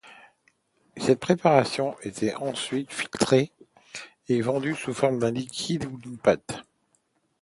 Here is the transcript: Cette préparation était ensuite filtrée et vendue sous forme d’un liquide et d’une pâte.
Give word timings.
Cette 0.97 1.19
préparation 1.19 1.95
était 2.01 2.33
ensuite 2.33 2.91
filtrée 2.91 3.51
et 4.29 4.41
vendue 4.41 4.73
sous 4.73 4.95
forme 4.95 5.19
d’un 5.19 5.29
liquide 5.29 5.83
et 5.83 6.01
d’une 6.01 6.17
pâte. 6.17 6.63